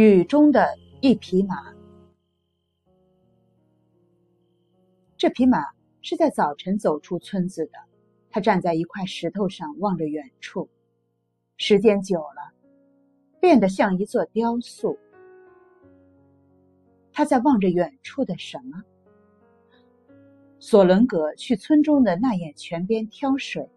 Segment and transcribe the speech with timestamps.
[0.00, 1.56] 雨中的一匹马。
[5.16, 5.58] 这匹马
[6.02, 7.72] 是在早晨走出村子的。
[8.30, 10.68] 它站在一块石头上，望着远处。
[11.56, 12.52] 时间久了，
[13.40, 14.96] 变得像一座雕塑。
[17.12, 18.80] 他在望着远处的什么？
[20.60, 23.68] 索伦格去村中的那眼泉边挑水，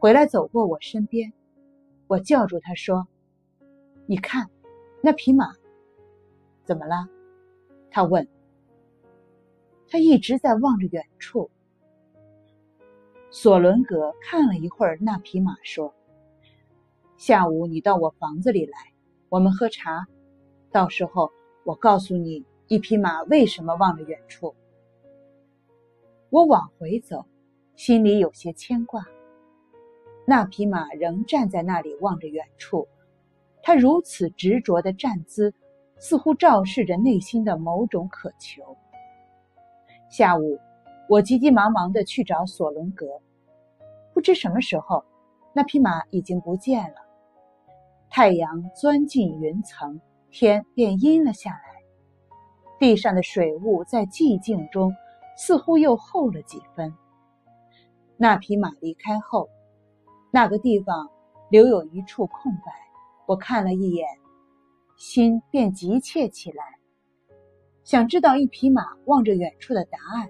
[0.00, 1.32] 回来走过我身边。
[2.08, 3.06] 我叫住他说
[4.06, 4.50] ：“你看。”
[5.04, 5.52] 那匹马
[6.64, 7.06] 怎么了？
[7.90, 8.26] 他问。
[9.86, 11.50] 他一直在望着远处。
[13.30, 15.94] 索伦格看了一会儿那匹马，说
[17.18, 18.78] ：“下午你到我房子里来，
[19.28, 20.06] 我们喝茶。
[20.72, 21.30] 到时候
[21.64, 24.54] 我告诉你，一匹马为什么望着远处。”
[26.32, 27.26] 我往回走，
[27.76, 29.04] 心里有些牵挂。
[30.26, 32.88] 那匹马仍站在那里望着远处。
[33.66, 35.54] 他如此执着的站姿，
[35.98, 38.62] 似乎昭示着内心的某种渴求。
[40.10, 40.58] 下午，
[41.08, 43.06] 我急急忙忙的去找索伦格，
[44.12, 45.02] 不知什么时候，
[45.54, 46.96] 那匹马已经不见了。
[48.10, 49.98] 太阳钻进云层，
[50.30, 51.80] 天便阴了下来，
[52.78, 54.94] 地上的水雾在寂静中
[55.38, 56.94] 似乎又厚了几分。
[58.18, 59.48] 那匹马离开后，
[60.30, 61.08] 那个地方
[61.48, 62.83] 留有一处空白。
[63.26, 64.06] 我看了一眼，
[64.96, 66.62] 心便急切起来，
[67.82, 70.28] 想知道一匹马望着远处的答案。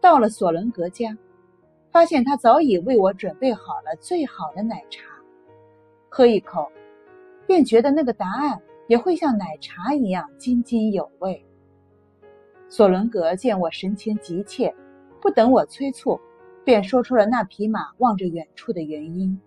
[0.00, 1.16] 到了索伦格家，
[1.90, 5.04] 发现他早已为我准备好了最好的奶茶。
[6.08, 6.70] 喝一口，
[7.46, 11.44] 便觉得那个答案也会像奶茶一样津津有味。
[12.68, 14.74] 索伦格见我神情急切，
[15.20, 16.20] 不等我催促，
[16.64, 19.40] 便说出了那匹马望着远处的原因。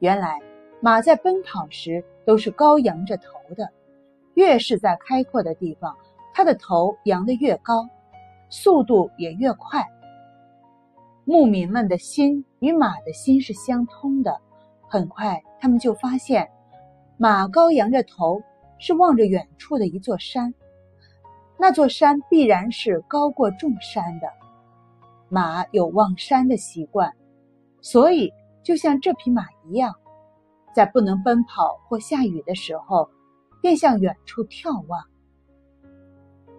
[0.00, 0.38] 原来，
[0.80, 3.66] 马在奔跑时都是高扬着头的，
[4.34, 5.96] 越是在开阔的地方，
[6.34, 7.88] 它的头扬得越高，
[8.50, 9.82] 速度也越快。
[11.24, 14.38] 牧民们的心与马的心是相通的，
[14.86, 16.46] 很快他们就发现，
[17.16, 18.42] 马高扬着头
[18.78, 20.54] 是望着远处的一座山，
[21.58, 24.28] 那座山必然是高过众山的。
[25.30, 27.10] 马有望山的习惯，
[27.80, 28.30] 所以。
[28.66, 29.94] 就像这匹马一样，
[30.74, 33.08] 在不能奔跑或下雨的时候，
[33.62, 35.00] 便向远处眺望。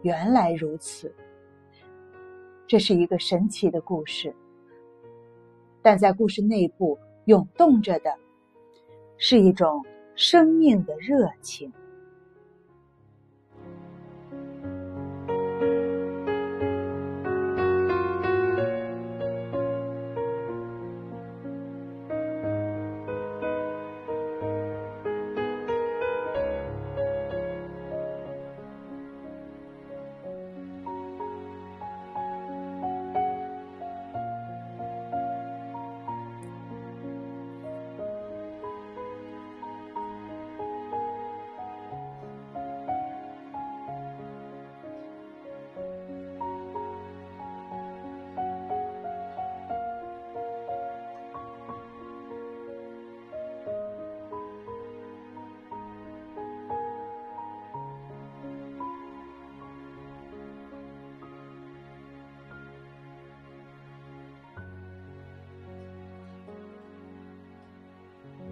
[0.03, 1.13] 原来如此，
[2.66, 4.34] 这是一个神奇的故事。
[5.81, 8.16] 但在故事内部涌动着的，
[9.18, 9.84] 是一种
[10.16, 11.69] 生命的热情。